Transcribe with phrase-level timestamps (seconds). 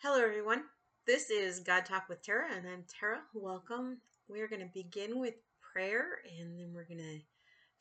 [0.00, 0.62] Hello, everyone.
[1.08, 3.18] This is God Talk with Tera, and I'm Tera.
[3.34, 3.98] Welcome.
[4.28, 7.18] We are going to begin with prayer, and then we're going to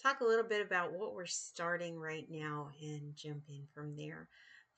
[0.02, 4.30] talk a little bit about what we're starting right now and jump in from there.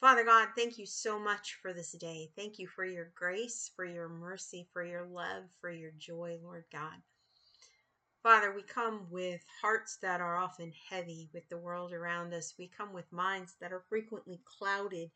[0.01, 2.29] Father God, thank you so much for this day.
[2.35, 6.65] Thank you for your grace, for your mercy, for your love, for your joy, Lord
[6.73, 6.97] God.
[8.21, 12.55] Father, we come with hearts that are often heavy with the world around us.
[12.59, 15.09] We come with minds that are frequently clouded.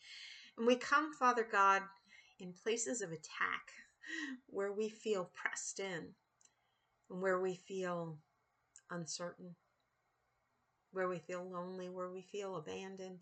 [0.57, 1.81] And we come, Father God,
[2.43, 3.71] in places of attack
[4.47, 6.09] where we feel pressed in
[7.09, 8.17] and where we feel
[8.91, 9.55] uncertain,
[10.91, 13.19] where we feel lonely, where we feel abandoned.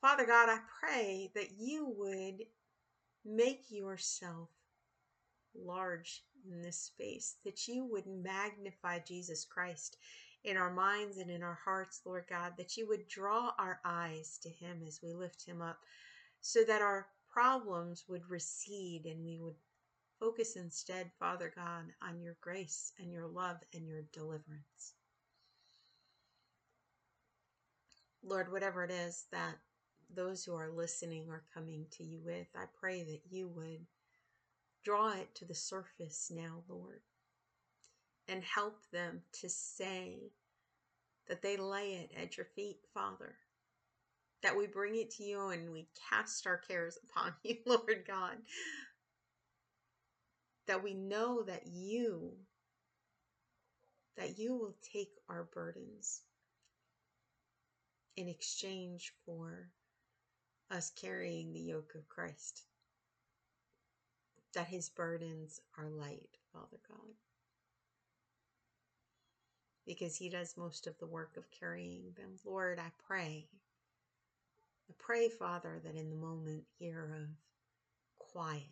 [0.00, 2.46] Father God, I pray that you would
[3.24, 4.50] make yourself
[5.54, 9.96] large in this space, that you would magnify Jesus Christ
[10.44, 14.38] in our minds and in our hearts, Lord God, that you would draw our eyes
[14.42, 15.78] to him as we lift him up,
[16.40, 19.54] so that our problems would recede and we would
[20.18, 24.94] focus instead, Father God, on your grace and your love and your deliverance.
[28.24, 29.56] Lord, whatever it is that
[30.12, 33.86] those who are listening are coming to you with, I pray that you would
[34.84, 37.02] Draw it to the surface now, Lord,
[38.26, 40.32] and help them to say
[41.26, 43.36] that they lay it at your feet, Father.
[44.42, 48.36] That we bring it to you and we cast our cares upon you, Lord God.
[50.66, 52.32] That we know that you,
[54.16, 56.20] that you will take our burdens
[58.16, 59.70] in exchange for
[60.70, 62.64] us carrying the yoke of Christ
[64.54, 67.14] that his burdens are light, Father God.
[69.86, 72.30] Because he does most of the work of carrying them.
[72.44, 73.46] Lord, I pray.
[74.90, 77.28] I pray, Father, that in the moment here of
[78.18, 78.62] quiet,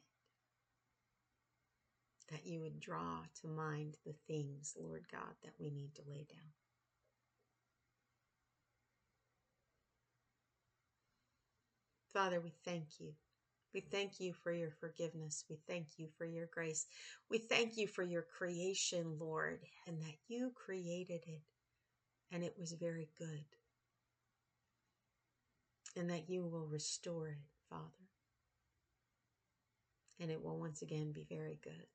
[2.30, 6.26] that you would draw to mind the things, Lord God, that we need to lay
[6.28, 6.52] down.
[12.12, 13.12] Father, we thank you
[13.76, 15.44] we thank you for your forgiveness.
[15.50, 16.86] We thank you for your grace.
[17.30, 21.42] We thank you for your creation, Lord, and that you created it
[22.32, 23.44] and it was very good.
[25.96, 27.38] And that you will restore it,
[27.70, 27.82] Father.
[30.20, 31.86] And it will once again be very good.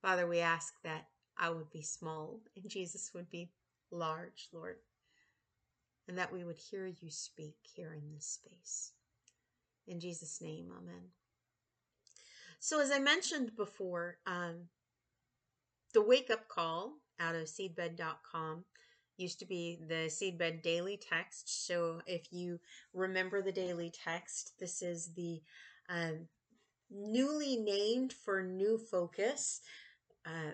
[0.00, 1.06] Father, we ask that
[1.38, 3.50] I would be small and Jesus would be
[3.90, 4.76] large, Lord,
[6.08, 8.92] and that we would hear you speak here in this space.
[9.86, 11.10] In Jesus' name, amen.
[12.58, 14.68] So, as I mentioned before, um,
[15.92, 18.64] the wake up call out of seedbed.com
[19.22, 21.66] used to be the seedbed daily text.
[21.66, 22.60] So, if you
[22.92, 25.40] remember the daily text, this is the
[25.88, 26.28] um,
[26.90, 29.60] newly named for new focus.
[30.24, 30.52] Uh,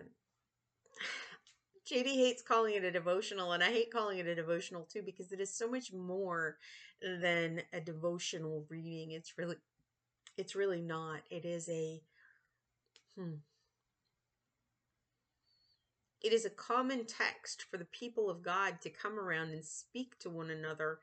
[1.90, 5.32] JD hates calling it a devotional, and I hate calling it a devotional too because
[5.32, 6.58] it is so much more
[7.02, 9.12] than a devotional reading.
[9.12, 9.56] It's really,
[10.36, 11.20] it's really not.
[11.30, 12.02] It is a,
[13.16, 13.36] hmm.
[16.22, 20.18] It is a common text for the people of God to come around and speak
[20.20, 20.98] to one another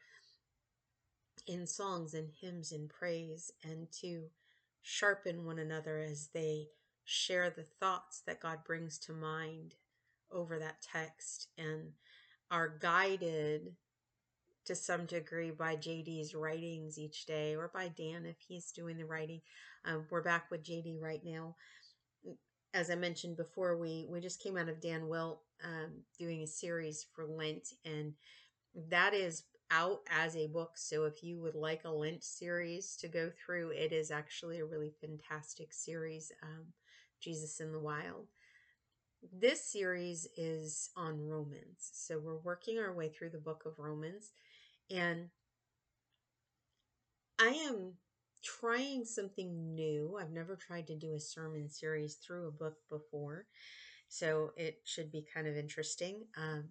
[1.47, 4.25] in songs and hymns and praise and to
[4.81, 6.67] sharpen one another as they
[7.05, 9.75] share the thoughts that God brings to mind
[10.31, 11.91] over that text and
[12.51, 13.75] are guided
[14.65, 19.05] to some degree by JD's writings each day or by Dan if he's doing the
[19.05, 19.41] writing.
[19.85, 21.55] Um, we're back with JD right now.
[22.75, 26.47] As I mentioned before, we, we just came out of Dan Wilt um, doing a
[26.47, 28.11] series for Lent, and
[28.89, 30.71] that is out as a book.
[30.75, 34.65] So if you would like a Lent series to go through, it is actually a
[34.65, 36.65] really fantastic series, um,
[37.21, 38.27] Jesus in the Wild.
[39.31, 41.91] This series is on Romans.
[41.93, 44.31] So we're working our way through the book of Romans.
[44.91, 45.29] And
[47.39, 47.93] I am
[48.45, 50.17] trying something new.
[50.21, 53.47] I've never tried to do a sermon series through a book before.
[54.07, 56.25] So it should be kind of interesting.
[56.37, 56.69] Um,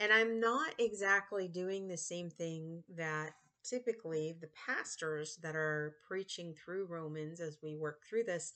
[0.00, 3.30] and I'm not exactly doing the same thing that
[3.64, 8.52] typically the pastors that are preaching through Romans as we work through this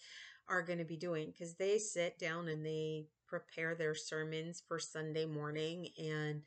[0.48, 4.78] are going to be doing because they sit down and they prepare their sermons for
[4.78, 6.42] Sunday morning and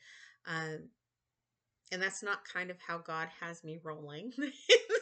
[0.45, 0.89] um,
[1.91, 4.33] and that's not kind of how God has me rolling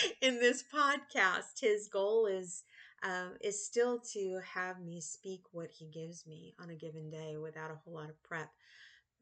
[0.22, 1.60] in this podcast.
[1.60, 2.64] His goal is
[3.02, 7.36] um, is still to have me speak what He gives me on a given day
[7.36, 8.50] without a whole lot of prep,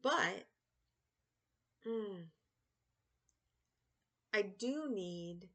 [0.01, 0.47] but
[1.87, 2.23] mm,
[4.33, 5.49] I do need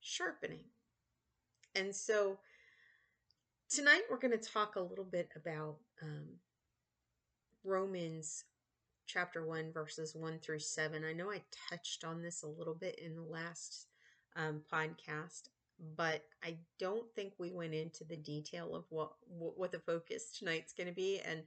[0.00, 0.64] sharpening.
[1.74, 2.38] And so
[3.68, 6.26] tonight we're going to talk a little bit about um,
[7.64, 8.44] Romans
[9.06, 11.04] chapter 1, verses 1 through 7.
[11.04, 13.86] I know I touched on this a little bit in the last
[14.36, 15.48] um, podcast,
[15.96, 20.72] but I don't think we went into the detail of what, what, the focus tonight's
[20.72, 21.20] going to be.
[21.20, 21.42] And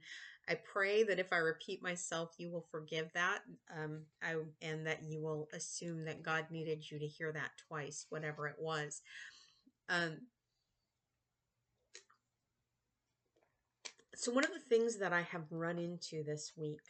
[0.48, 3.40] I pray that if I repeat myself, you will forgive that,
[3.76, 8.06] um, I, and that you will assume that God needed you to hear that twice,
[8.08, 9.02] whatever it was.
[9.88, 10.18] Um,
[14.14, 16.80] so, one of the things that I have run into this week,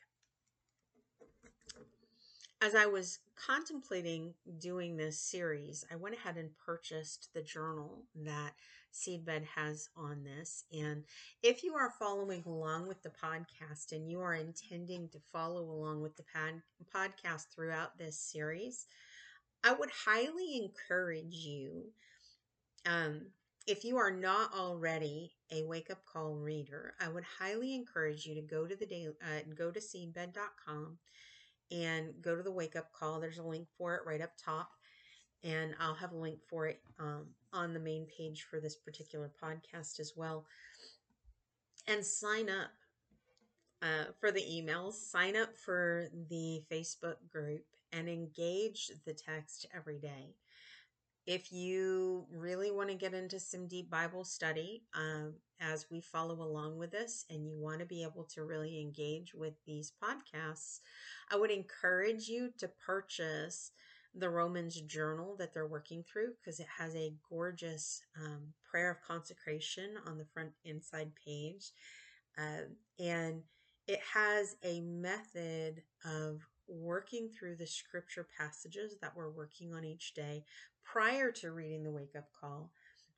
[2.62, 8.52] as I was contemplating doing this series, I went ahead and purchased the journal that
[8.92, 10.64] Seedbed has on this.
[10.72, 11.04] And
[11.42, 16.02] if you are following along with the podcast and you are intending to follow along
[16.02, 16.62] with the pod-
[16.94, 18.86] podcast throughout this series,
[19.64, 21.92] I would highly encourage you.
[22.84, 23.26] Um,
[23.66, 28.34] if you are not already a wake up call reader, I would highly encourage you
[28.34, 30.98] to go to the day, uh, go to seedbed.com
[31.70, 33.20] and go to the wake up call.
[33.20, 34.70] There's a link for it right up top
[35.42, 39.30] and I'll have a link for it um, on the main page for this particular
[39.42, 40.44] podcast as well.
[41.88, 42.70] And sign up
[43.82, 49.98] uh, for the emails, sign up for the Facebook group, and engage the text every
[49.98, 50.34] day.
[51.26, 56.42] If you really want to get into some deep Bible study um, as we follow
[56.42, 60.80] along with this, and you want to be able to really engage with these podcasts,
[61.30, 63.72] I would encourage you to purchase
[64.14, 69.02] the Romans journal that they're working through because it has a gorgeous um, prayer of
[69.06, 71.70] consecration on the front inside page.
[72.36, 72.62] Uh,
[72.98, 73.42] and
[73.86, 80.14] it has a method of working through the scripture passages that we're working on each
[80.14, 80.44] day
[80.84, 82.70] prior to reading the wake up call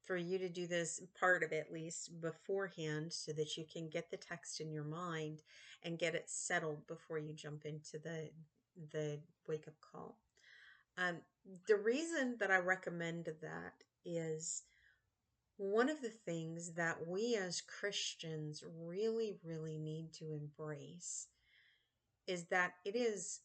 [0.05, 3.89] for you to do this part of it at least beforehand so that you can
[3.89, 5.43] get the text in your mind
[5.85, 8.31] and get it settled before you jump into the
[8.93, 10.19] the wake up call.
[10.97, 11.19] Um,
[11.69, 14.63] the reason that I recommend that is
[15.57, 21.29] one of the things that we as Christians really, really need to embrace
[22.27, 23.41] is that it is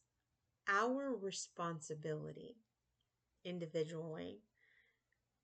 [0.68, 2.58] our responsibility
[3.46, 4.42] individually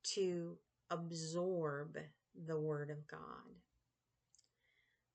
[0.03, 0.57] to
[0.89, 1.97] absorb
[2.47, 3.19] the Word of God.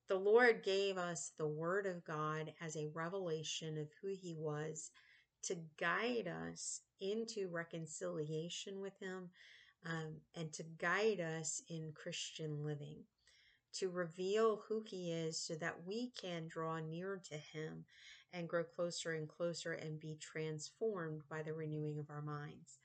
[0.09, 4.91] The Lord gave us the Word of God as a revelation of who He was
[5.43, 9.29] to guide us into reconciliation with Him
[9.85, 13.05] um, and to guide us in Christian living,
[13.75, 17.85] to reveal who He is so that we can draw near to Him
[18.33, 22.79] and grow closer and closer and be transformed by the renewing of our minds.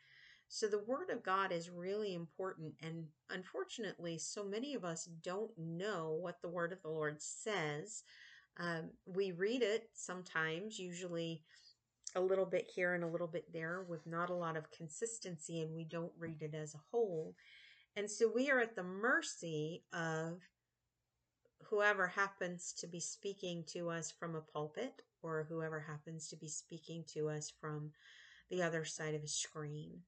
[0.48, 2.76] So, the Word of God is really important.
[2.82, 8.04] And unfortunately, so many of us don't know what the Word of the Lord says.
[8.58, 11.42] Um, we read it sometimes, usually
[12.16, 15.62] a little bit here and a little bit there with not a lot of consistency
[15.62, 17.36] and we don't read it as a whole.
[17.96, 20.42] And so we are at the mercy of
[21.74, 26.48] whoever happens to be speaking to us from a pulpit or whoever happens to be
[26.48, 27.90] speaking to us from
[28.52, 30.02] the other side of a screen.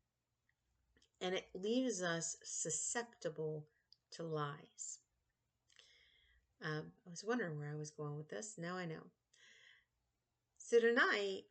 [1.21, 3.65] And it leaves us susceptible
[4.11, 4.99] to lies.
[6.63, 8.59] Um, I was wondering where I was going with this.
[8.59, 9.01] Now I know.
[10.59, 11.45] So tonight,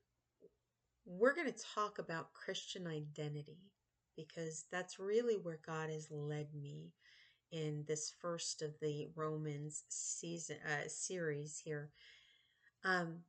[1.06, 3.58] we're going to talk about Christian identity
[4.14, 6.92] because that's really where God has led me
[7.54, 11.90] in this first of the Romans season uh, series here.
[12.84, 13.20] Um,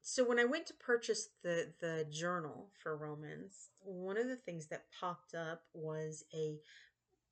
[0.00, 4.66] so when I went to purchase the the journal for Romans, one of the things
[4.68, 6.60] that popped up was a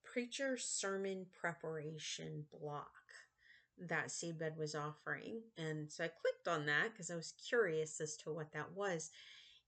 [0.05, 2.91] preacher sermon preparation block
[3.89, 5.41] that seedbed was offering.
[5.57, 9.11] And so I clicked on that because I was curious as to what that was.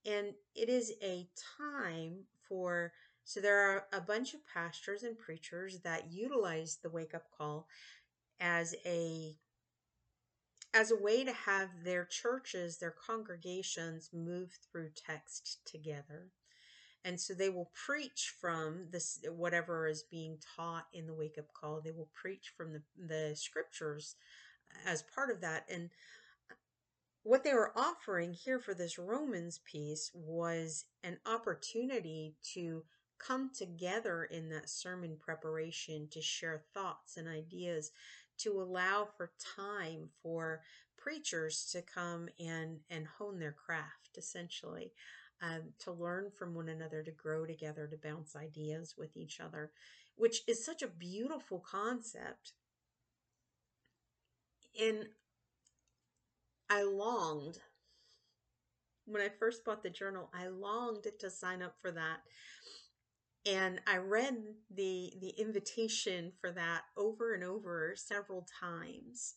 [0.05, 2.91] And it is a time for,
[3.31, 7.65] so there are a bunch of pastors and preachers that utilize the wake up call
[8.41, 9.37] as a
[10.73, 16.27] as a way to have their churches, their congregations move through text together.
[17.05, 21.53] And so they will preach from this whatever is being taught in the wake up
[21.53, 21.79] call.
[21.79, 24.17] They will preach from the, the scriptures
[24.85, 25.65] as part of that.
[25.71, 25.89] And
[27.23, 32.83] what they were offering here for this romans piece was an opportunity to
[33.25, 37.91] come together in that sermon preparation to share thoughts and ideas
[38.37, 40.61] to allow for time for
[40.97, 44.91] preachers to come and and hone their craft essentially
[45.41, 49.71] um, to learn from one another, to grow together, to bounce ideas with each other,
[50.15, 52.53] which is such a beautiful concept.
[54.79, 55.07] And
[56.69, 57.57] I longed
[59.05, 62.19] when I first bought the journal, I longed to sign up for that.
[63.45, 64.37] And I read
[64.69, 69.35] the the invitation for that over and over several times.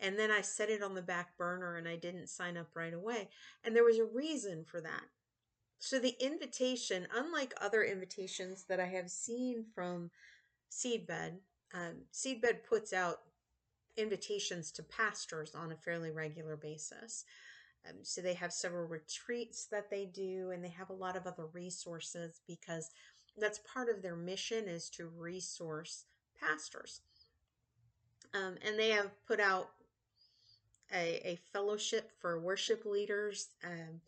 [0.00, 2.92] And then I set it on the back burner and I didn't sign up right
[2.92, 3.28] away.
[3.62, 5.04] And there was a reason for that.
[5.78, 10.10] So the invitation, unlike other invitations that I have seen from
[10.70, 11.38] Seedbed,
[11.74, 13.18] um, Seedbed puts out
[13.96, 17.24] invitations to pastors on a fairly regular basis.
[17.88, 21.26] Um, so they have several retreats that they do, and they have a lot of
[21.26, 22.90] other resources because
[23.38, 26.04] that's part of their mission is to resource
[26.38, 27.00] pastors.
[28.34, 29.70] Um, and they have put out
[30.92, 33.48] a, a fellowship for worship leaders.
[33.64, 34.00] Um,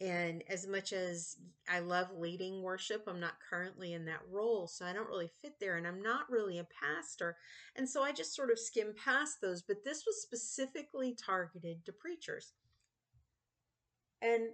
[0.00, 1.36] and as much as
[1.68, 4.68] I love leading worship, I'm not currently in that role.
[4.68, 5.76] So I don't really fit there.
[5.76, 7.36] And I'm not really a pastor.
[7.74, 9.62] And so I just sort of skim past those.
[9.62, 12.52] But this was specifically targeted to preachers.
[14.22, 14.50] And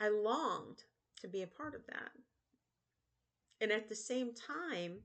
[0.00, 0.84] I longed
[1.24, 2.10] to be a part of that.
[3.60, 4.98] And at the same time,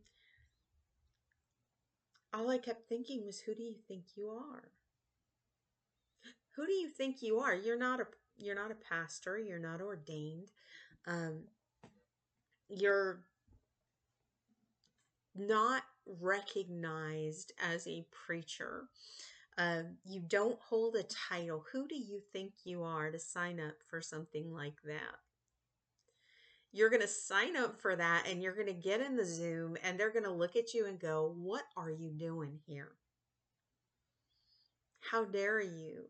[2.33, 4.69] all I kept thinking was, who do you think you are?
[6.55, 7.55] Who do you think you are?
[7.55, 8.07] You're not a
[8.37, 9.37] you're not a pastor.
[9.37, 10.51] You're not ordained.
[11.07, 11.43] Um,
[12.69, 13.23] you're
[15.35, 18.89] not recognized as a preacher.
[19.57, 21.65] Um, you don't hold a title.
[21.71, 25.28] Who do you think you are to sign up for something like that?
[26.71, 29.77] You're going to sign up for that and you're going to get in the Zoom
[29.83, 32.91] and they're going to look at you and go, What are you doing here?
[34.99, 36.05] How dare you?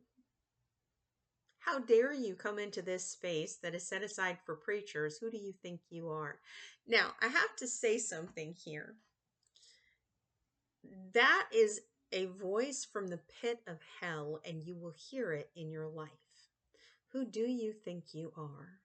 [1.60, 5.18] How dare you come into this space that is set aside for preachers?
[5.18, 6.40] Who do you think you are?
[6.88, 8.96] Now, I have to say something here.
[11.14, 15.70] That is a voice from the pit of hell, and you will hear it in
[15.70, 16.10] your life.
[17.12, 18.79] Who do you think you are?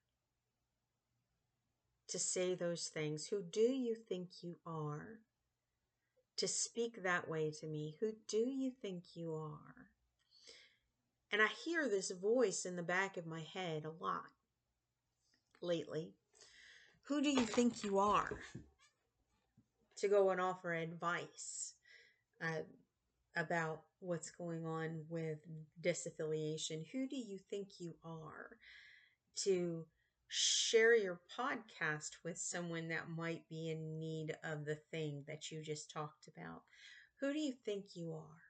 [2.15, 3.27] To say those things.
[3.27, 5.19] Who do you think you are?
[6.37, 7.97] To speak that way to me.
[7.99, 9.89] Who do you think you are?
[11.29, 14.29] And I hear this voice in the back of my head a lot
[15.61, 16.13] lately.
[17.09, 18.39] Who do you think you are?
[19.97, 21.73] To go and offer advice.
[22.41, 22.61] Uh,
[23.35, 25.39] about what's going on with
[25.81, 26.85] disaffiliation.
[26.93, 28.51] Who do you think you are
[29.43, 29.85] to
[30.27, 35.61] share your podcast with someone that might be in need of the thing that you
[35.61, 36.61] just talked about?
[37.19, 38.41] Who do you think you are?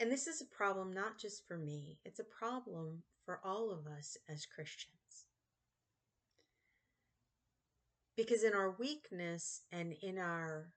[0.00, 3.86] And this is a problem not just for me, it's a problem for all of
[3.86, 5.26] us as Christians.
[8.16, 10.72] Because in our weakness and in our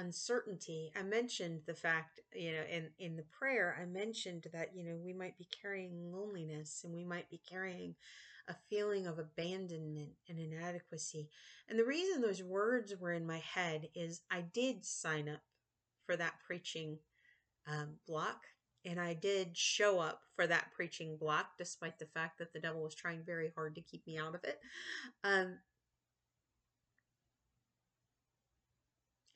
[0.00, 0.90] uncertainty.
[0.98, 4.96] I mentioned the fact you know in in the prayer i mentioned that you know
[4.96, 7.94] we might be carrying loneliness and we might be carrying
[8.48, 11.28] a feeling of abandonment and inadequacy.
[11.68, 15.42] And the reason those words were in my head is i did sign up
[16.06, 16.98] for that preaching
[17.66, 18.46] um, block
[18.84, 22.82] and i did show up for that preaching block despite the fact that the devil
[22.82, 24.58] was trying very hard to keep me out of it.
[25.22, 25.58] Um,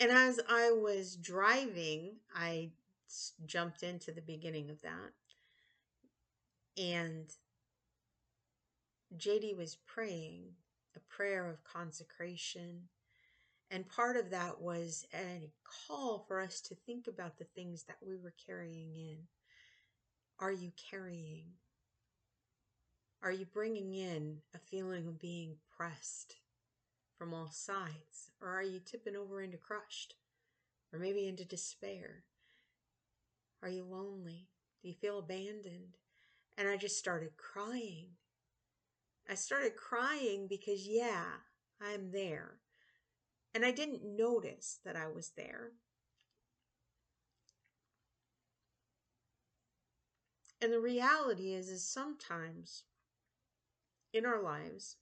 [0.05, 2.73] And as I was driving, I
[3.47, 5.15] jumped into the beginning of that.
[6.77, 7.33] And
[9.17, 10.57] JD was praying
[10.95, 12.83] a prayer of consecration.
[13.71, 17.97] And part of that was a call for us to think about the things that
[18.07, 19.17] we were carrying in.
[20.39, 21.45] Are you carrying?
[23.23, 26.37] Are you bringing in a feeling of being pressed?
[27.25, 28.31] From all sides?
[28.43, 30.15] Or are you tipping over into crushed?
[30.93, 32.25] Or maybe into despair?
[33.63, 34.49] Are you lonely?
[34.83, 35.97] Do you feel abandoned?
[36.59, 38.09] And I just started crying.
[39.29, 41.25] I started crying because, yeah,
[41.81, 42.59] I'm there.
[43.55, 45.71] And I didn't notice that I was there.
[50.61, 52.83] And the reality is, is sometimes
[54.13, 54.97] in our lives,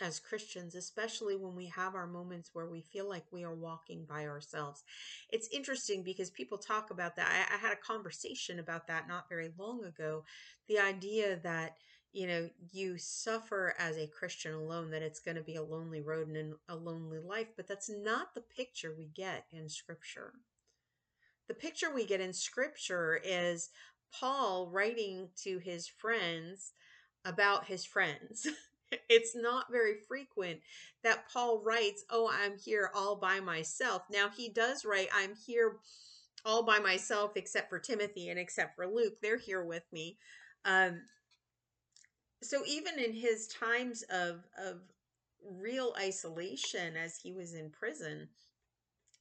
[0.00, 4.04] as Christians, especially when we have our moments where we feel like we are walking
[4.08, 4.82] by ourselves.
[5.30, 7.28] It's interesting because people talk about that.
[7.28, 10.24] I, I, had a conversation about that not very long ago.
[10.68, 11.76] The idea that,
[12.12, 16.00] you know, you suffer as a Christian alone, that it's going to be a lonely
[16.00, 20.32] road and a lonely life, but that's not the picture we get in Scripture.
[21.48, 23.70] The picture we get in Scripture is
[24.12, 26.72] Paul writing to his friends
[27.24, 28.46] about his friends.
[29.08, 30.60] it's not very frequent
[31.02, 34.02] that Paul writes, Oh, I'm here all by myself.
[34.10, 35.78] Now, he does write, I'm here
[36.44, 39.14] all by myself except for Timothy and except for Luke.
[39.22, 40.18] They're here with me.
[40.64, 41.02] Um,
[42.42, 44.80] so even in his times of of
[45.46, 48.28] real isolation as he was in prison,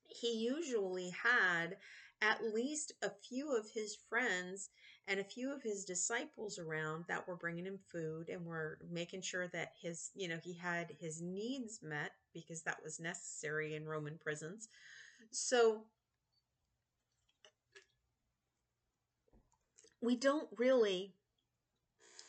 [0.07, 1.77] he usually had
[2.21, 4.69] at least a few of his friends
[5.09, 9.21] and a few of his disciples around that were bringing him food and were making
[9.21, 13.87] sure that his, you know, he had his needs met because that was necessary in
[13.87, 14.69] Roman prisons.
[15.31, 15.85] So
[19.99, 21.15] we don't really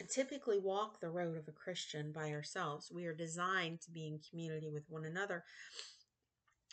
[0.09, 2.91] typically walk the road of a Christian by ourselves.
[2.91, 5.45] We are designed to be in community with one another.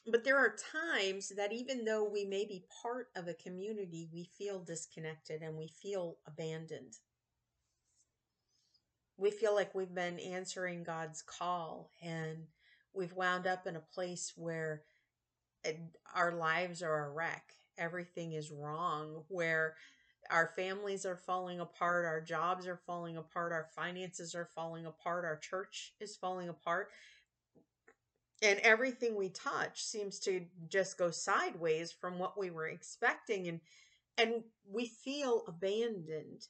[0.10, 4.24] But there are times that even though we may be part of a community, we
[4.24, 6.94] feel disconnected and we feel abandoned.
[9.18, 12.38] We feel like we've been answering God's call and
[12.94, 14.84] we've wound up in a place where
[16.16, 17.44] our lives are a wreck.
[17.78, 19.76] Everything is wrong, where
[20.32, 25.26] our families are falling apart, our jobs are falling apart, our finances are falling apart,
[25.26, 26.90] our church is falling apart
[28.42, 33.60] and everything we touch seems to just go sideways from what we were expecting and
[34.18, 36.48] and we feel abandoned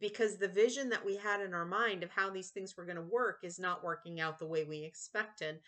[0.00, 2.96] because the vision that we had in our mind of how these things were going
[2.96, 5.60] to work is not working out the way we expected.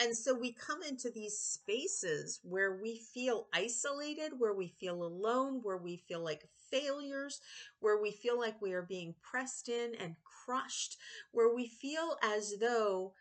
[0.00, 5.60] And so we come into these spaces where we feel isolated, where we feel alone,
[5.62, 7.40] where we feel like failures,
[7.78, 10.96] where we feel like we are being pressed in and crushed,
[11.32, 13.12] where we feel as though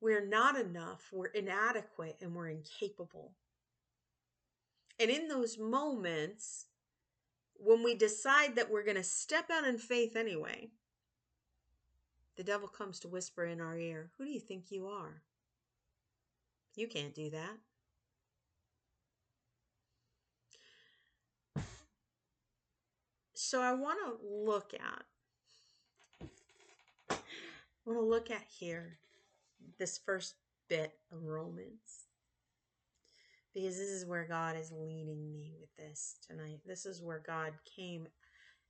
[0.00, 3.32] we're not enough, we're inadequate, and we're incapable.
[4.98, 6.66] And in those moments,
[7.54, 10.70] when we decide that we're going to step out in faith anyway,
[12.36, 15.22] the devil comes to whisper in our ear, Who do you think you are?
[16.74, 17.58] You can't do that.
[23.34, 25.04] So I want to look at
[27.84, 28.98] want to look at here
[29.78, 30.34] this first
[30.68, 32.06] bit of Romans.
[33.54, 36.60] Because this is where God is leading me with this tonight.
[36.64, 38.06] This is where God came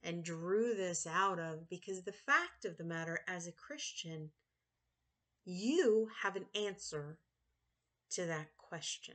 [0.03, 4.31] and drew this out of because the fact of the matter as a Christian,
[5.45, 7.19] you have an answer
[8.11, 9.15] to that question.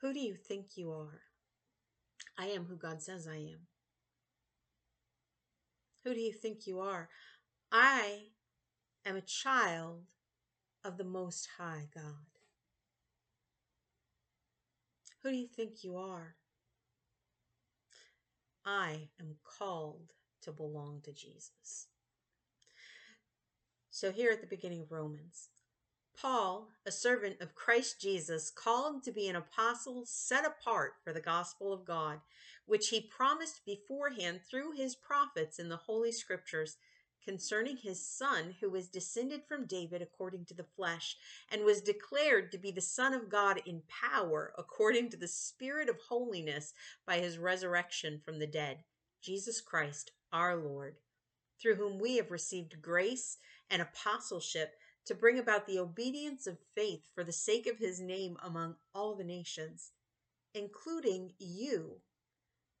[0.00, 1.20] Who do you think you are?
[2.36, 3.68] I am who God says I am.
[6.04, 7.08] Who do you think you are?
[7.70, 8.26] I
[9.06, 10.02] am a child
[10.84, 12.26] of the Most High God.
[15.22, 16.34] Who do you think you are?
[18.64, 21.86] I am called to belong to Jesus.
[23.90, 25.48] So, here at the beginning of Romans,
[26.20, 31.20] Paul, a servant of Christ Jesus, called to be an apostle set apart for the
[31.20, 32.20] gospel of God,
[32.66, 36.76] which he promised beforehand through his prophets in the Holy Scriptures
[37.26, 41.16] concerning his Son, who was descended from David according to the flesh,
[41.50, 45.88] and was declared to be the Son of God in power according to the Spirit
[45.88, 46.72] of holiness
[47.04, 48.78] by his resurrection from the dead,
[49.20, 50.96] Jesus Christ our Lord,
[51.60, 53.38] through whom we have received grace
[53.70, 54.74] and apostleship
[55.06, 59.14] to bring about the obedience of faith for the sake of his name among all
[59.14, 59.92] the nations,
[60.54, 62.00] including you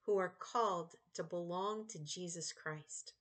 [0.04, 3.14] who are called to belong to Jesus Christ.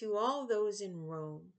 [0.00, 1.52] To all those in Rome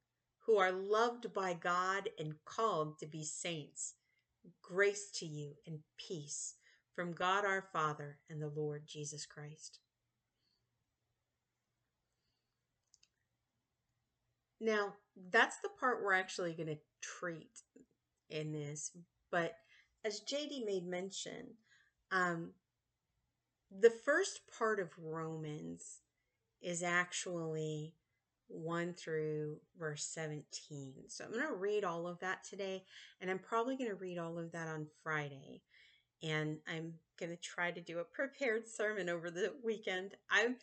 [0.46, 3.94] who are loved by God and called to be saints,
[4.62, 6.56] grace to you and peace
[6.94, 9.80] from God our Father and the Lord Jesus Christ.
[14.60, 14.94] Now,
[15.32, 17.62] that's the part we're actually going to treat
[18.30, 18.92] in this.
[19.32, 19.56] But
[20.04, 21.56] as JD made mention,
[22.12, 22.52] um,
[23.72, 26.02] the first part of Romans
[26.62, 27.94] is actually
[28.48, 30.94] 1 through verse 17.
[31.08, 32.84] So I'm going to read all of that today,
[33.22, 35.62] and I'm probably going to read all of that on Friday.
[36.24, 40.16] And I'm going to try to do a prepared sermon over the weekend.
[40.30, 40.56] I'm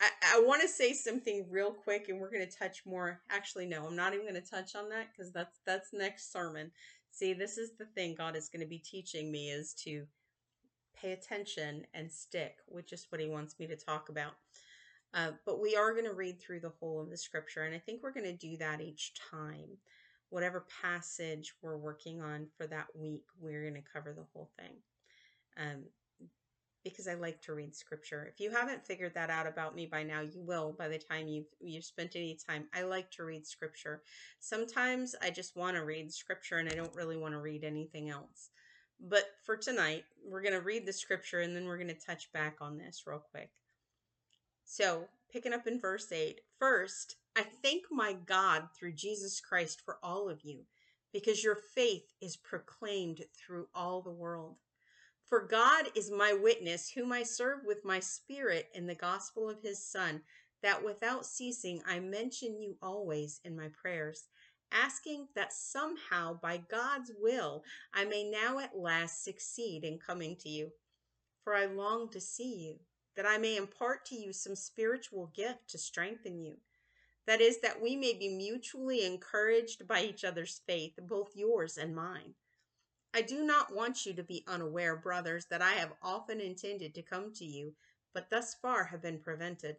[0.00, 3.20] I, I want to say something real quick, and we're going to touch more.
[3.30, 6.72] Actually, no, I'm not even going to touch on that because that's that's next sermon.
[7.12, 10.06] See, this is the thing God is going to be teaching me is to
[10.96, 14.32] pay attention and stick, which is what He wants me to talk about.
[15.14, 17.78] Uh, but we are going to read through the whole of the scripture, and I
[17.78, 19.76] think we're going to do that each time.
[20.30, 24.76] Whatever passage we're working on for that week, we're going to cover the whole thing.
[25.58, 25.84] Um,
[26.84, 28.28] because I like to read scripture.
[28.32, 31.28] If you haven't figured that out about me by now, you will by the time
[31.28, 32.64] you've you've spent any time.
[32.74, 34.02] I like to read scripture.
[34.40, 38.10] Sometimes I just want to read scripture and I don't really want to read anything
[38.10, 38.50] else.
[39.00, 42.32] But for tonight, we're going to read the scripture and then we're going to touch
[42.32, 43.50] back on this real quick.
[44.74, 49.98] So, picking up in verse 8, first, I thank my God through Jesus Christ for
[50.02, 50.60] all of you,
[51.12, 54.56] because your faith is proclaimed through all the world.
[55.26, 59.60] For God is my witness, whom I serve with my spirit in the gospel of
[59.60, 60.22] his Son,
[60.62, 64.24] that without ceasing I mention you always in my prayers,
[64.70, 70.48] asking that somehow by God's will I may now at last succeed in coming to
[70.48, 70.70] you.
[71.44, 72.78] For I long to see you,
[73.16, 76.56] that I may impart to you some spiritual gift to strengthen you.
[77.26, 81.94] That is, that we may be mutually encouraged by each other's faith, both yours and
[81.94, 82.34] mine.
[83.14, 87.02] I do not want you to be unaware, brothers, that I have often intended to
[87.02, 87.74] come to you,
[88.14, 89.76] but thus far have been prevented,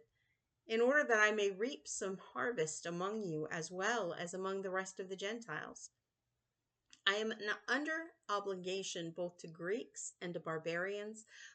[0.66, 4.70] in order that I may reap some harvest among you as well as among the
[4.70, 5.90] rest of the Gentiles.
[7.06, 7.34] I am
[7.68, 11.26] under obligation both to Greeks and to barbarians,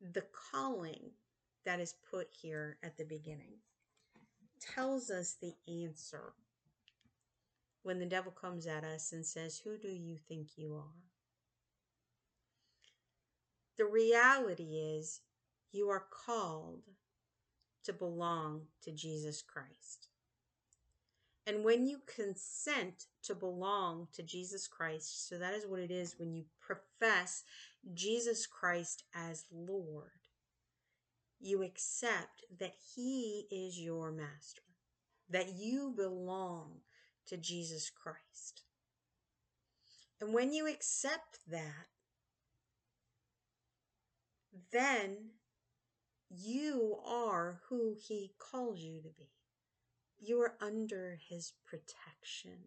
[0.00, 1.10] The calling
[1.64, 3.58] that is put here at the beginning
[4.60, 6.32] tells us the answer
[7.82, 11.02] when the devil comes at us and says, Who do you think you are?
[13.76, 15.20] The reality is,
[15.72, 16.82] you are called
[17.84, 20.08] to belong to Jesus Christ.
[21.46, 26.16] And when you consent to belong to Jesus Christ, so that is what it is
[26.18, 27.44] when you profess
[27.94, 30.10] Jesus Christ as Lord,
[31.40, 34.62] you accept that He is your master,
[35.28, 36.80] that you belong
[37.26, 38.62] to Jesus Christ.
[40.20, 41.88] And when you accept that,
[44.72, 45.30] then
[46.28, 49.30] you are who He calls you to be.
[50.18, 52.58] You are under His protection.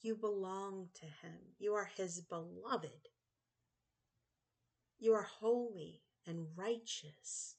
[0.00, 1.38] You belong to Him.
[1.58, 3.08] You are His beloved.
[4.98, 7.56] You are holy and righteous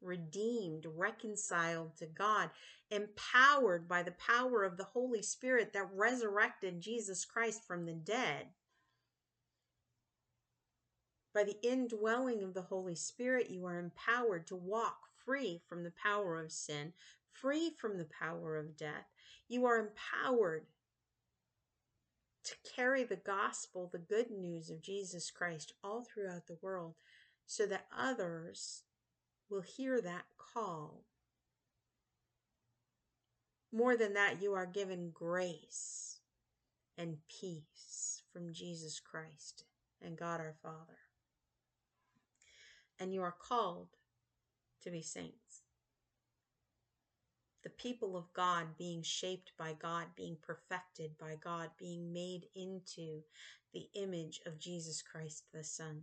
[0.00, 2.50] redeemed, reconciled to God,
[2.90, 8.46] empowered by the power of the Holy Spirit that resurrected Jesus Christ from the dead.
[11.34, 15.92] By the indwelling of the Holy Spirit, you are empowered to walk free from the
[16.02, 16.92] power of sin,
[17.32, 19.06] free from the power of death.
[19.46, 20.66] You are empowered
[22.48, 26.94] to carry the gospel, the good news of Jesus Christ, all throughout the world
[27.46, 28.84] so that others
[29.50, 31.04] will hear that call.
[33.70, 36.20] More than that, you are given grace
[36.96, 39.64] and peace from Jesus Christ
[40.02, 40.98] and God our Father.
[42.98, 43.88] And you are called
[44.82, 45.47] to be saints.
[47.64, 53.22] The people of God being shaped by God, being perfected by God, being made into
[53.72, 56.02] the image of Jesus Christ the Son.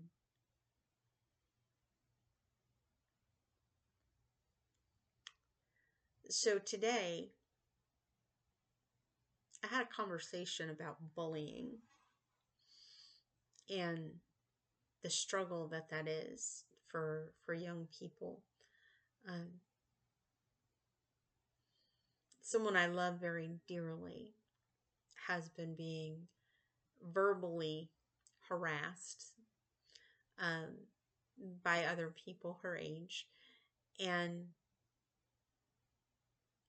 [6.30, 7.30] So today,
[9.64, 11.78] I had a conversation about bullying
[13.70, 14.12] and
[15.04, 18.42] the struggle that that is for for young people.
[19.28, 19.48] Um,
[22.46, 24.36] someone I love very dearly
[25.28, 26.28] has been being
[27.12, 27.90] verbally
[28.48, 29.32] harassed
[30.40, 30.76] um,
[31.64, 33.28] by other people her age,
[34.00, 34.46] and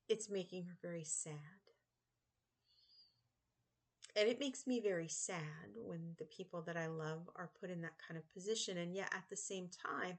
[0.09, 1.35] it's making her very sad.
[4.15, 7.81] And it makes me very sad when the people that I love are put in
[7.81, 8.79] that kind of position.
[8.79, 10.17] And yet, at the same time,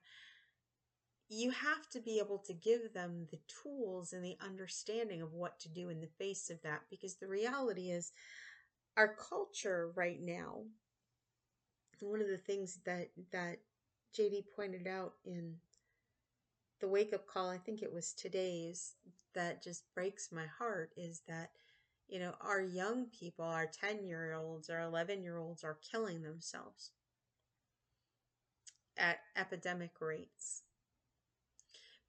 [1.28, 5.58] you have to be able to give them the tools and the understanding of what
[5.60, 6.82] to do in the face of that.
[6.90, 8.12] Because the reality is,
[8.96, 10.62] our culture right now,
[12.00, 13.58] one of the things that, that
[14.16, 15.56] JD pointed out in
[16.80, 18.94] the wake up call, I think it was today's,
[19.34, 21.50] that just breaks my heart is that,
[22.08, 26.22] you know, our young people, our 10 year olds, our 11 year olds are killing
[26.22, 26.92] themselves.
[28.96, 30.62] at epidemic rates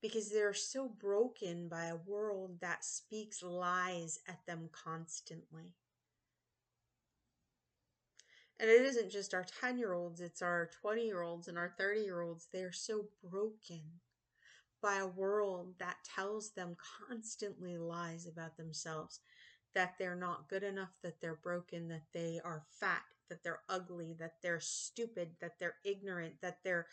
[0.01, 5.75] because they're so broken by a world that speaks lies at them constantly.
[8.59, 11.73] And it isn't just our 10 year olds, it's our 20 year olds and our
[11.77, 12.47] 30 year olds.
[12.51, 13.81] They're so broken
[14.81, 16.75] by a world that tells them
[17.07, 19.19] constantly lies about themselves
[19.75, 24.15] that they're not good enough, that they're broken, that they are fat, that they're ugly,
[24.19, 26.87] that they're stupid, that they're ignorant, that they're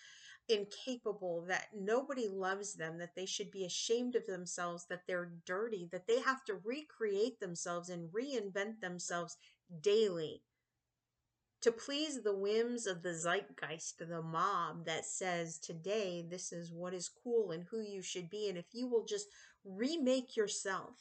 [0.49, 5.89] incapable, that nobody loves them, that they should be ashamed of themselves, that they're dirty,
[5.91, 9.37] that they have to recreate themselves and reinvent themselves
[9.81, 10.43] daily
[11.67, 16.95] to please the whims of the zeitgeist, the mob that says today this is what
[16.95, 18.49] is cool and who you should be.
[18.49, 19.27] And if you will just
[19.65, 20.95] remake yourself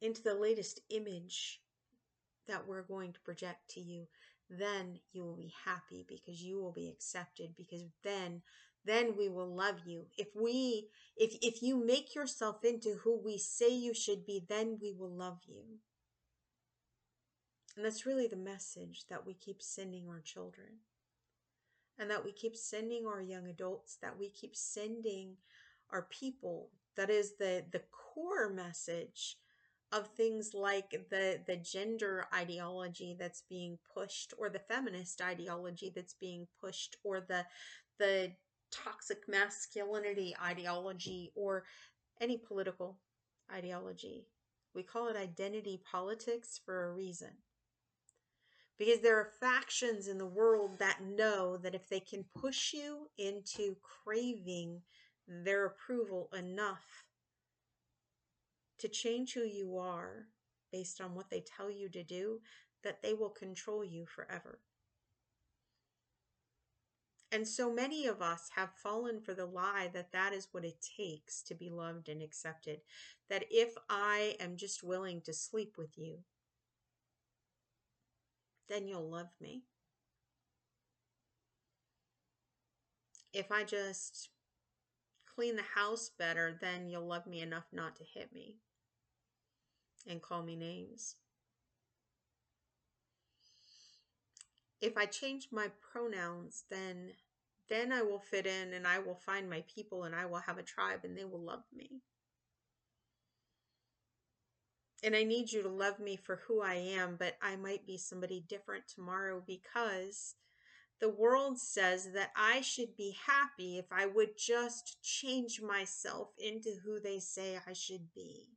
[0.00, 1.60] into the latest image
[2.50, 4.06] that we're going to project to you,
[4.50, 8.42] then you will be happy because you will be accepted because then
[8.84, 10.06] then we will love you.
[10.16, 14.78] If we if if you make yourself into who we say you should be then
[14.82, 15.62] we will love you.
[17.76, 20.80] And that's really the message that we keep sending our children.
[21.98, 25.36] And that we keep sending our young adults that we keep sending
[25.90, 26.70] our people.
[26.96, 29.36] That is the the core message
[29.92, 36.14] of things like the the gender ideology that's being pushed or the feminist ideology that's
[36.14, 37.44] being pushed or the
[37.98, 38.32] the
[38.70, 41.64] toxic masculinity ideology or
[42.20, 42.98] any political
[43.52, 44.26] ideology.
[44.74, 47.30] We call it identity politics for a reason.
[48.78, 53.08] Because there are factions in the world that know that if they can push you
[53.18, 54.80] into craving
[55.26, 57.04] their approval enough
[58.80, 60.26] to change who you are
[60.72, 62.40] based on what they tell you to do,
[62.82, 64.60] that they will control you forever.
[67.32, 70.84] And so many of us have fallen for the lie that that is what it
[70.96, 72.80] takes to be loved and accepted.
[73.28, 76.18] That if I am just willing to sleep with you,
[78.68, 79.62] then you'll love me.
[83.32, 84.30] If I just
[85.24, 88.56] clean the house better, then you'll love me enough not to hit me
[90.06, 91.16] and call me names.
[94.80, 97.12] If I change my pronouns, then
[97.68, 100.58] then I will fit in and I will find my people and I will have
[100.58, 102.02] a tribe and they will love me.
[105.04, 107.96] And I need you to love me for who I am, but I might be
[107.96, 110.34] somebody different tomorrow because
[111.00, 116.76] the world says that I should be happy if I would just change myself into
[116.84, 118.48] who they say I should be.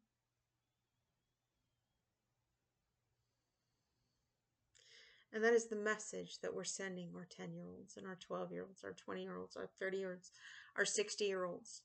[5.34, 8.52] And that is the message that we're sending our 10 year olds and our 12
[8.52, 10.32] year olds, our 20 year olds, our 30 year olds,
[10.78, 11.82] our 60 year olds,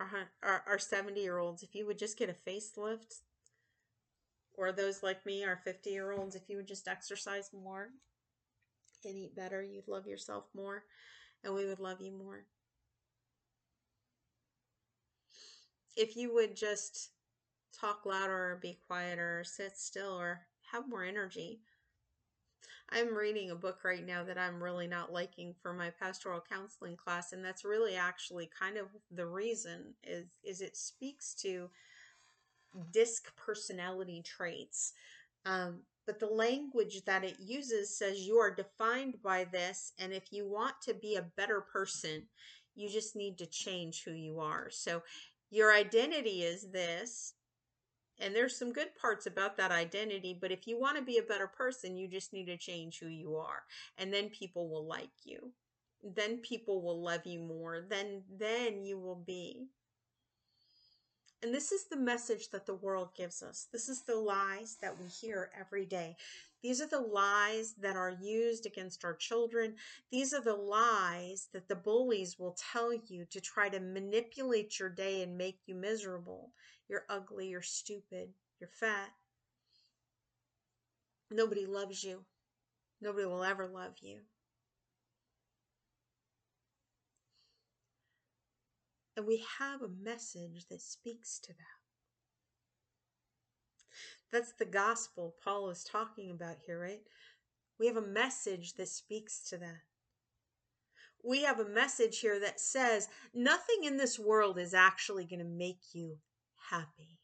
[0.00, 1.62] our, our, our 70 year olds.
[1.62, 3.20] If you would just get a facelift,
[4.56, 7.90] or those like me, our 50 year olds, if you would just exercise more
[9.04, 10.84] and eat better, you'd love yourself more,
[11.42, 12.46] and we would love you more.
[15.96, 17.10] If you would just
[17.78, 21.60] talk louder or be quieter or sit still or have more energy.
[22.90, 26.96] I'm reading a book right now that I'm really not liking for my pastoral counseling
[26.96, 31.70] class and that's really actually kind of the reason is is it speaks to
[32.92, 34.92] disc personality traits.
[35.46, 40.32] Um, but the language that it uses says you are defined by this and if
[40.32, 42.24] you want to be a better person,
[42.74, 44.68] you just need to change who you are.
[44.70, 45.02] So
[45.50, 47.34] your identity is this,
[48.20, 51.22] and there's some good parts about that identity, but if you want to be a
[51.22, 53.64] better person, you just need to change who you are.
[53.98, 55.52] And then people will like you.
[56.02, 57.84] Then people will love you more.
[57.88, 59.68] Then then you will be.
[61.42, 63.68] And this is the message that the world gives us.
[63.70, 66.16] This is the lies that we hear every day.
[66.62, 69.74] These are the lies that are used against our children.
[70.10, 74.88] These are the lies that the bullies will tell you to try to manipulate your
[74.88, 76.52] day and make you miserable.
[76.88, 79.10] You're ugly, you're stupid, you're fat.
[81.30, 82.24] Nobody loves you.
[83.00, 84.20] Nobody will ever love you.
[89.16, 91.84] And we have a message that speaks to that.
[94.32, 97.02] That's the gospel Paul is talking about here, right?
[97.78, 99.82] We have a message that speaks to that.
[101.22, 105.44] We have a message here that says nothing in this world is actually going to
[105.44, 106.18] make you
[106.70, 107.18] happy.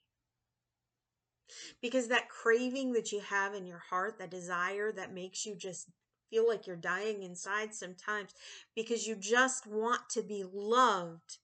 [1.81, 5.89] Because that craving that you have in your heart, that desire that makes you just
[6.31, 8.35] feel like you're dying inside sometimes
[8.77, 11.39] because you just want to be loved.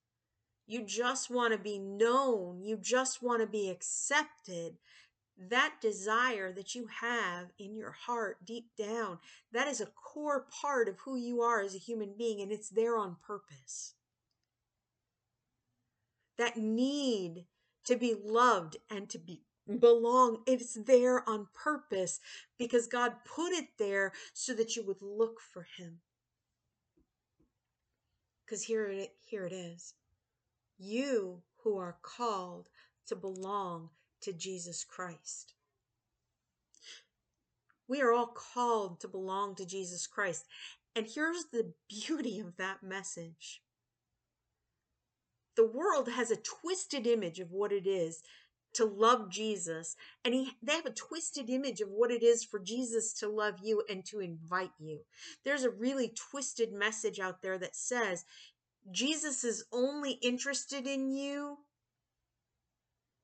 [0.67, 2.61] You just want to be known.
[2.63, 4.77] You just want to be accepted.
[5.39, 9.19] That desire that you have in your heart deep down,
[9.53, 12.71] that is a core part of who you are as a human being, and it's
[12.71, 13.95] there on purpose.
[16.39, 17.45] That need
[17.87, 19.43] to be loved and to be
[19.81, 20.43] belong.
[20.47, 22.21] It's there on purpose
[22.59, 26.01] because God put it there so that you would look for Him.
[28.45, 29.95] Because here it, here it is.
[30.79, 32.69] You who are called
[33.09, 35.55] to belong to Jesus Christ.
[37.89, 40.45] We are all called to belong to Jesus Christ.
[40.95, 43.63] And here's the beauty of that message
[45.57, 48.23] the world has a twisted image of what it is
[48.75, 52.59] to love Jesus and he they have a twisted image of what it is for
[52.59, 55.01] Jesus to love you and to invite you.
[55.45, 58.25] There's a really twisted message out there that says
[58.91, 61.59] Jesus is only interested in you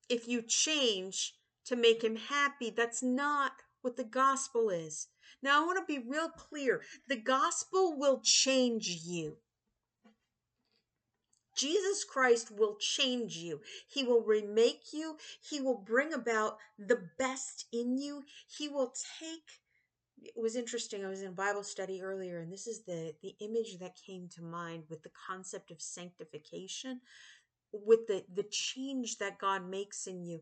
[0.09, 1.35] if you change
[1.67, 2.71] to make him happy.
[2.71, 5.09] That's not what the gospel is.
[5.43, 6.81] Now I want to be real clear.
[7.09, 9.37] The gospel will change you.
[11.55, 13.61] Jesus Christ will change you.
[13.89, 15.17] He will remake you.
[15.49, 18.25] He will bring about the best in you.
[18.47, 19.61] He will take
[20.25, 21.05] it was interesting.
[21.05, 24.43] I was in Bible study earlier and this is the the image that came to
[24.43, 27.01] mind with the concept of sanctification
[27.73, 30.41] with the the change that God makes in you.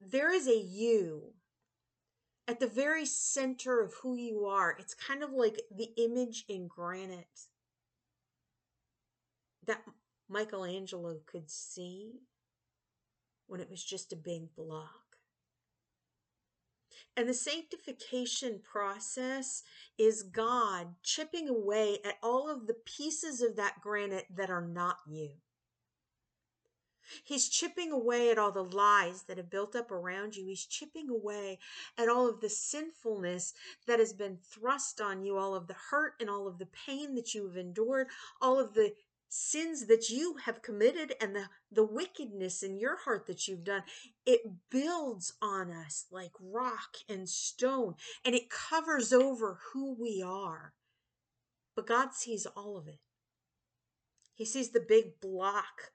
[0.00, 1.32] There is a you
[2.48, 4.76] at the very center of who you are.
[4.78, 7.46] It's kind of like the image in granite
[9.66, 9.82] that
[10.28, 12.20] Michelangelo could see
[13.46, 15.18] when it was just a big block.
[17.16, 19.62] And the sanctification process
[19.96, 24.98] is God chipping away at all of the pieces of that granite that are not
[25.08, 25.30] you.
[27.24, 30.44] He's chipping away at all the lies that have built up around you.
[30.44, 31.58] He's chipping away
[31.96, 33.54] at all of the sinfulness
[33.86, 37.14] that has been thrust on you, all of the hurt and all of the pain
[37.14, 38.08] that you have endured,
[38.40, 38.92] all of the
[39.28, 43.82] sins that you have committed and the, the wickedness in your heart that you've done,
[44.24, 50.74] it builds on us like rock and stone and it covers over who we are.
[51.74, 53.00] But God sees all of it.
[54.34, 55.92] He sees the big block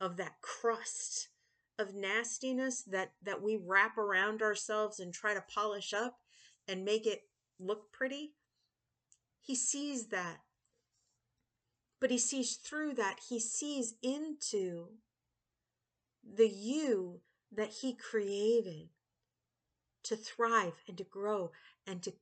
[0.00, 1.28] of that crust
[1.78, 6.18] of nastiness that, that we wrap around ourselves and try to polish up
[6.68, 7.22] and make it
[7.58, 8.34] look pretty.
[9.40, 10.38] He sees that
[12.04, 13.18] but he sees through that.
[13.30, 14.88] He sees into
[16.22, 18.90] the you that he created
[20.02, 21.50] to thrive and to grow
[21.86, 22.12] and to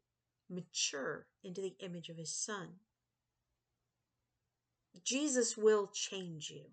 [0.48, 2.74] mature into the image of his son.
[5.02, 6.66] Jesus will change you.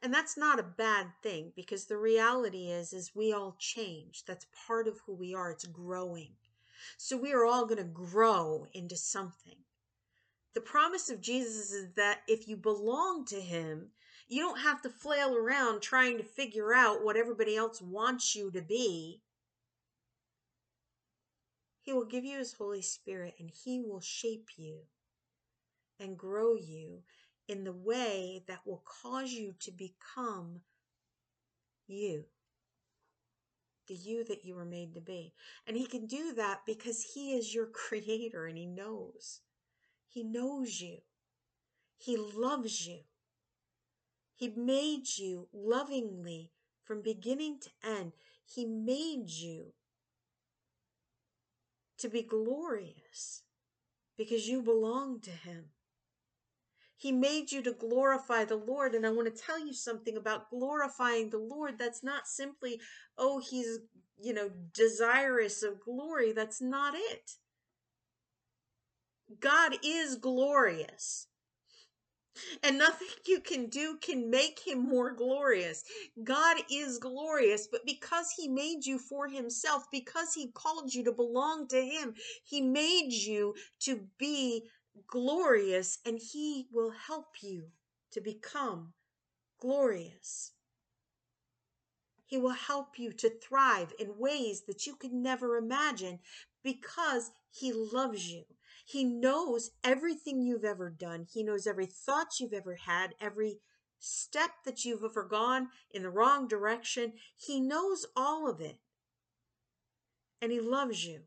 [0.00, 4.22] And that's not a bad thing because the reality is is we all change.
[4.28, 5.50] That's part of who we are.
[5.50, 6.34] It's growing.
[6.98, 9.56] So we are all going to grow into something
[10.54, 13.90] the promise of Jesus is that if you belong to Him,
[14.28, 18.50] you don't have to flail around trying to figure out what everybody else wants you
[18.50, 19.22] to be.
[21.80, 24.80] He will give you His Holy Spirit and He will shape you
[25.98, 27.02] and grow you
[27.48, 30.60] in the way that will cause you to become
[31.86, 32.24] you.
[33.88, 35.34] The you that you were made to be.
[35.66, 39.40] And He can do that because He is your creator and He knows.
[40.12, 40.98] He knows you.
[41.96, 43.00] He loves you.
[44.36, 46.50] He made you lovingly
[46.84, 48.12] from beginning to end.
[48.44, 49.72] He made you
[51.96, 53.44] to be glorious
[54.18, 55.70] because you belong to Him.
[56.94, 58.94] He made you to glorify the Lord.
[58.94, 61.78] And I want to tell you something about glorifying the Lord.
[61.78, 62.80] That's not simply,
[63.16, 63.78] oh, He's,
[64.20, 66.32] you know, desirous of glory.
[66.32, 67.38] That's not it.
[69.40, 71.26] God is glorious.
[72.62, 75.84] And nothing you can do can make him more glorious.
[76.24, 81.12] God is glorious, but because he made you for himself, because he called you to
[81.12, 84.64] belong to him, he made you to be
[85.06, 87.70] glorious, and he will help you
[88.12, 88.94] to become
[89.60, 90.52] glorious.
[92.26, 96.20] He will help you to thrive in ways that you could never imagine
[96.64, 98.44] because he loves you.
[98.92, 101.26] He knows everything you've ever done.
[101.32, 103.60] He knows every thought you've ever had, every
[103.98, 107.14] step that you've ever gone in the wrong direction.
[107.34, 108.80] He knows all of it.
[110.42, 111.22] And He loves you.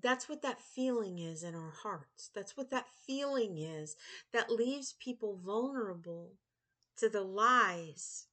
[0.00, 2.30] That's what that feeling is in our hearts.
[2.34, 3.96] That's what that feeling is
[4.32, 6.36] that leaves people vulnerable
[6.96, 8.27] to the lies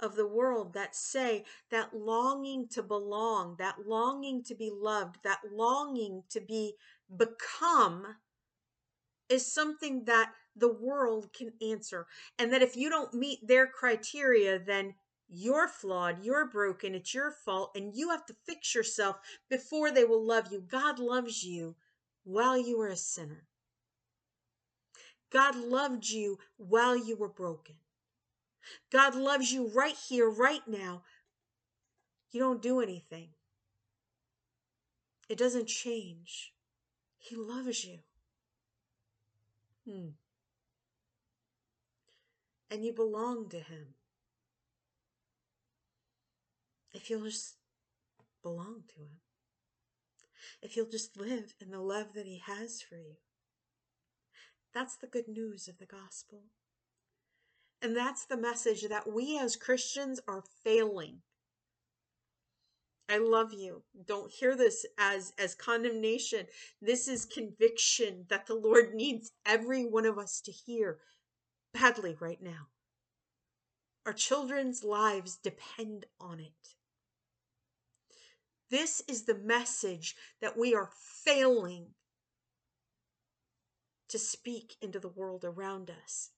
[0.00, 5.40] of the world that say that longing to belong, that longing to be loved, that
[5.52, 6.74] longing to be
[7.16, 8.16] become
[9.28, 12.06] is something that the world can answer.
[12.38, 14.94] And that if you don't meet their criteria, then
[15.28, 19.16] you're flawed, you're broken, it's your fault, and you have to fix yourself
[19.50, 20.60] before they will love you.
[20.66, 21.76] God loves you
[22.24, 23.44] while you were a sinner.
[25.30, 27.74] God loved you while you were broken.
[28.90, 31.02] God loves you right here, right now.
[32.30, 33.30] You don't do anything,
[35.28, 36.52] it doesn't change.
[37.18, 37.98] He loves you.
[39.86, 40.10] Hmm.
[42.70, 43.94] And you belong to Him.
[46.92, 47.56] If you'll just
[48.42, 49.20] belong to Him,
[50.62, 53.16] if you'll just live in the love that He has for you.
[54.74, 56.44] That's the good news of the gospel.
[57.80, 61.18] And that's the message that we as Christians are failing.
[63.08, 63.84] I love you.
[64.06, 66.46] Don't hear this as as condemnation.
[66.82, 70.98] This is conviction that the Lord needs every one of us to hear
[71.72, 72.68] badly right now.
[74.04, 76.74] Our children's lives depend on it.
[78.70, 80.90] This is the message that we are
[81.24, 81.88] failing
[84.08, 86.30] to speak into the world around us.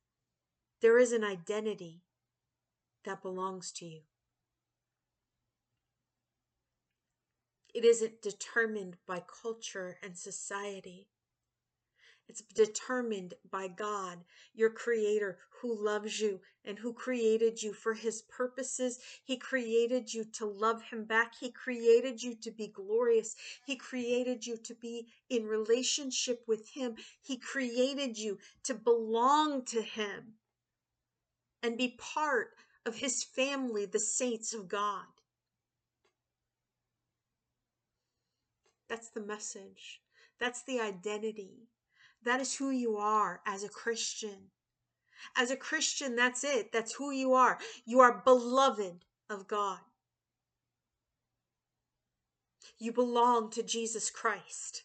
[0.81, 2.01] There is an identity
[3.05, 4.01] that belongs to you.
[7.75, 11.09] It isn't determined by culture and society.
[12.29, 14.25] It's determined by God,
[14.55, 19.01] your creator, who loves you and who created you for his purposes.
[19.23, 21.35] He created you to love him back.
[21.39, 23.37] He created you to be glorious.
[23.67, 26.97] He created you to be in relationship with him.
[27.21, 30.37] He created you to belong to him
[31.63, 32.55] and be part
[32.87, 35.05] of his family, the saints of God.
[38.89, 40.01] That's the message.
[40.39, 41.69] That's the identity.
[42.25, 44.51] That is who you are as a Christian.
[45.37, 46.73] As a Christian, that's it.
[46.73, 47.59] That's who you are.
[47.85, 49.81] You are beloved of God.
[52.79, 54.85] You belong to Jesus Christ.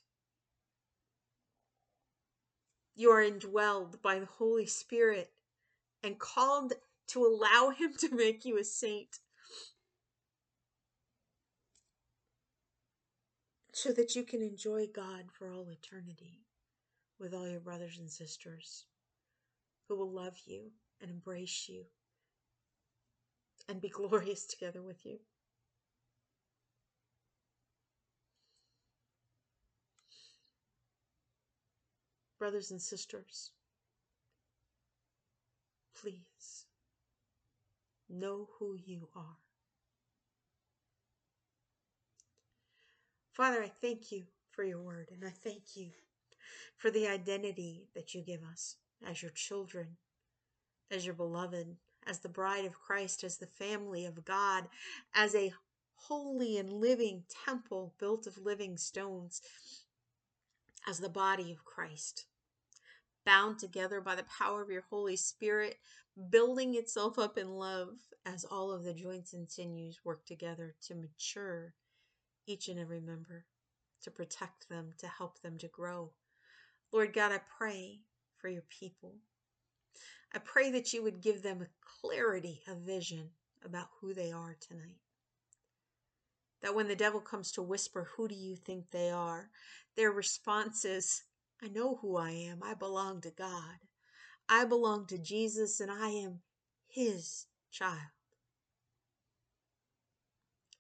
[2.94, 5.32] You are indwelled by the Holy Spirit
[6.06, 6.74] and called
[7.08, 9.18] to allow Him to make you a saint.
[13.74, 16.46] So that you can enjoy God for all eternity
[17.20, 18.86] with all your brothers and sisters
[19.88, 21.84] who will love you and embrace you
[23.68, 25.20] and be glorious together with you.
[32.40, 33.52] Brothers and sisters,
[36.06, 36.66] please
[38.08, 39.38] know who you are.
[43.32, 45.90] Father, I thank you for your word and I thank you
[46.78, 48.76] for the identity that you give us
[49.06, 49.98] as your children,
[50.92, 51.76] as your beloved,
[52.06, 54.66] as the bride of Christ, as the family of God,
[55.16, 55.54] as a
[55.96, 59.42] holy and living temple built of living stones,
[60.88, 62.26] as the body of Christ
[63.26, 65.78] bound together by the power of your Holy Spirit,
[66.30, 67.90] building itself up in love
[68.26, 71.74] as all of the joints and sinews work together to mature
[72.48, 73.46] each and every member,
[74.04, 76.12] to protect them, to help them to grow.
[76.92, 78.00] Lord God, I pray
[78.38, 79.16] for your people.
[80.34, 83.30] I pray that you would give them a clarity of vision
[83.64, 85.00] about who they are tonight.
[86.62, 89.50] That when the devil comes to whisper, Who do you think they are?
[89.96, 91.24] their response is,
[91.64, 92.62] I know who I am.
[92.64, 93.80] I belong to God.
[94.48, 96.42] I belong to Jesus and I am
[96.88, 98.12] His child.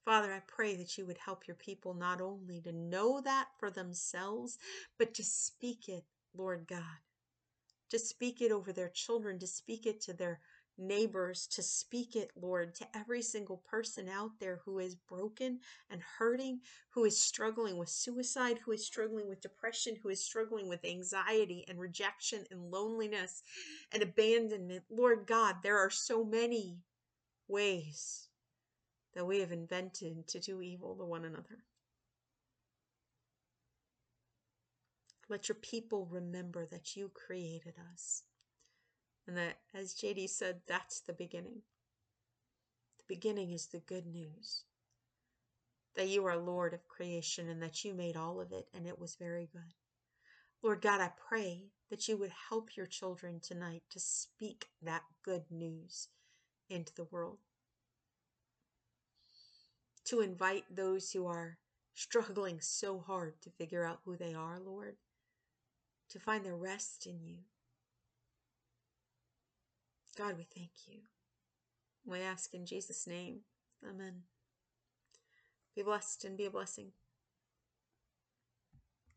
[0.03, 3.71] Father, I pray that you would help your people not only to know that for
[3.71, 4.59] themselves,
[4.99, 6.03] but to speak it,
[6.35, 6.99] Lord God,
[7.89, 10.41] to speak it over their children, to speak it to their
[10.77, 15.59] neighbors to speak it, Lord, to every single person out there who is broken
[15.89, 20.67] and hurting, who is struggling with suicide, who is struggling with depression, who is struggling
[20.67, 23.43] with anxiety and rejection and loneliness
[23.91, 24.83] and abandonment.
[24.89, 26.79] Lord God, there are so many
[27.47, 28.29] ways
[29.13, 31.63] that we have invented to do evil to one another.
[35.27, 38.23] Let your people remember that you created us.
[39.27, 41.61] And that, as JD said, that's the beginning.
[42.97, 44.63] The beginning is the good news
[45.95, 48.99] that you are Lord of creation and that you made all of it and it
[48.99, 49.73] was very good.
[50.61, 55.43] Lord God, I pray that you would help your children tonight to speak that good
[55.49, 56.09] news
[56.69, 57.37] into the world.
[60.05, 61.57] To invite those who are
[61.93, 64.97] struggling so hard to figure out who they are, Lord,
[66.09, 67.37] to find their rest in you.
[70.17, 70.99] God, we thank you.
[72.05, 73.39] We ask in Jesus' name.
[73.87, 74.23] Amen.
[75.75, 76.91] Be blessed and be a blessing.